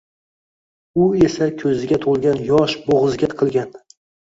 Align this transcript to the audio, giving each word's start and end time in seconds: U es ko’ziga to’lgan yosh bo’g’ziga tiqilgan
U 1.03 1.05
es 1.27 1.35
ko’ziga 1.59 2.01
to’lgan 2.07 2.43
yosh 2.49 2.77
bo’g’ziga 2.91 3.33
tiqilgan 3.37 3.81